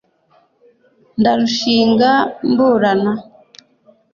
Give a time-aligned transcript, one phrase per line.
[1.19, 2.09] ndarushinga
[2.51, 3.11] mburana